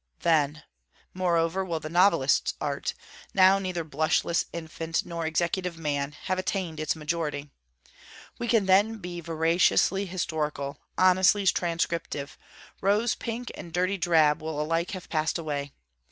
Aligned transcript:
then, 0.21 0.63
moreover, 1.13 1.63
will 1.63 1.79
the 1.79 1.87
novelist's 1.87 2.55
Art, 2.59 2.95
now 3.35 3.59
neither 3.59 3.83
blushless 3.85 4.45
infant 4.51 5.05
nor 5.05 5.27
executive 5.27 5.77
man, 5.77 6.13
have 6.23 6.39
attained 6.39 6.79
its 6.79 6.95
majority. 6.95 7.51
We 8.39 8.47
can 8.47 8.65
then 8.65 8.97
be 8.97 9.21
veraciously 9.21 10.07
historical, 10.07 10.79
honestly 10.97 11.45
transcriptive. 11.45 12.35
Rose 12.81 13.13
pink 13.13 13.51
and 13.53 13.71
dirty 13.71 13.99
drab 13.99 14.41
will 14.41 14.59
alike 14.59 14.89
have 14.93 15.07
passed 15.07 15.37
away. 15.37 15.71